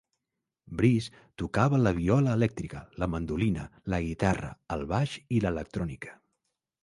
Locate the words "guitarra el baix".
4.07-5.13